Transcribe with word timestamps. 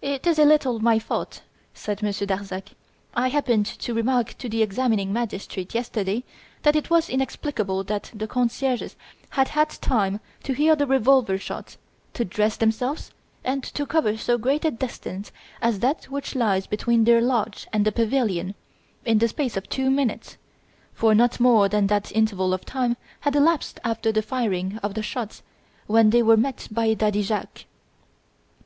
"It 0.00 0.26
is 0.26 0.38
a 0.38 0.46
little 0.46 0.78
my 0.80 0.98
fault," 0.98 1.42
said 1.74 2.02
Monsieur 2.02 2.26
Darzac. 2.26 2.70
"I 3.14 3.28
happened 3.28 3.66
to 3.66 3.92
remark 3.92 4.38
to 4.38 4.48
the 4.48 4.62
examining 4.62 5.12
magistrate 5.12 5.74
yesterday 5.74 6.24
that 6.62 6.74
it 6.74 6.88
was 6.88 7.10
inexplicable 7.10 7.84
that 7.84 8.10
the 8.14 8.26
concierges 8.26 8.96
had 9.28 9.48
had 9.48 9.68
time 9.68 10.20
to 10.44 10.54
hear 10.54 10.74
the 10.74 10.86
revolver 10.86 11.36
shots, 11.36 11.76
to 12.14 12.24
dress 12.24 12.56
themselves, 12.56 13.10
and 13.44 13.62
to 13.64 13.84
cover 13.84 14.16
so 14.16 14.38
great 14.38 14.64
a 14.64 14.70
distance 14.70 15.30
as 15.60 15.80
that 15.80 16.04
which 16.06 16.34
lies 16.34 16.66
between 16.66 17.04
their 17.04 17.20
lodge 17.20 17.66
and 17.70 17.84
the 17.84 17.92
pavilion, 17.92 18.54
in 19.04 19.18
the 19.18 19.28
space 19.28 19.58
of 19.58 19.68
two 19.68 19.90
minutes; 19.90 20.38
for 20.94 21.14
not 21.14 21.38
more 21.38 21.68
than 21.68 21.88
that 21.88 22.10
interval 22.12 22.54
of 22.54 22.64
time 22.64 22.96
had 23.20 23.36
elapsed 23.36 23.78
after 23.84 24.10
the 24.10 24.22
firing 24.22 24.78
of 24.82 24.94
the 24.94 25.02
shots 25.02 25.42
when 25.86 26.08
they 26.08 26.22
were 26.22 26.34
met 26.38 26.66
by 26.70 26.94
Daddy 26.94 27.20
Jacques." 27.20 27.66